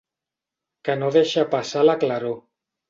Que 0.89 0.95
no 1.03 1.11
deixa 1.19 1.47
passar 1.55 1.87
la 1.89 2.01
claror. 2.07 2.39